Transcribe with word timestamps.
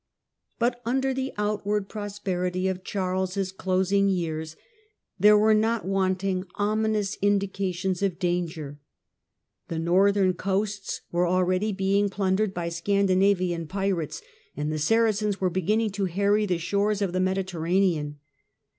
But 0.57 0.81
under 0.83 1.13
the 1.13 1.31
outward 1.37 1.87
prosperity 1.87 2.67
of 2.67 2.83
Charles' 2.83 3.51
closing 3.51 4.09
years 4.09 4.55
there 5.19 5.37
were 5.37 5.53
not 5.53 5.85
wanting 5.85 6.47
ominous 6.55 7.17
indications 7.21 8.01
of 8.01 8.17
danger. 8.17 8.79
The 9.67 9.77
northern 9.77 10.33
coasts 10.33 11.01
were 11.11 11.27
already 11.27 11.71
being 11.71 12.09
plundered 12.09 12.51
by 12.51 12.69
Scandinavian 12.69 13.67
pirates, 13.67 14.23
and 14.57 14.73
the 14.73 14.79
Saracens 14.79 15.39
were 15.39 15.51
beginning 15.51 15.91
to 15.91 16.05
harry 16.05 16.47
the 16.47 16.57
shores 16.57 17.03
of 17.03 17.13
the 17.13 17.19
Mediterranean. 17.19 18.17